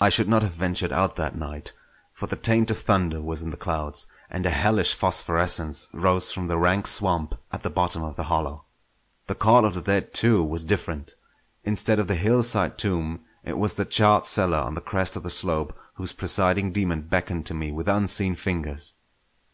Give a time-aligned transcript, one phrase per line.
[0.00, 1.74] I should not have ventured out that night;
[2.14, 6.46] for the taint of thunder was in the clouds, and a hellish phosphorescence rose from
[6.48, 8.64] the rank swamp at the bottom of the hollow.
[9.26, 11.16] The call of the dead, too, was different.
[11.64, 15.28] Instead of the hillside tomb, it was the charred cellar on the crest of the
[15.28, 18.94] slope whose presiding daemon beckoned to me with unseen fingers.